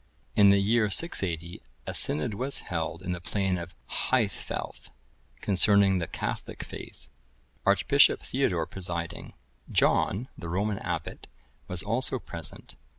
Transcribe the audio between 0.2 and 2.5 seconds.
[IV, 21.] In the year 680, a synod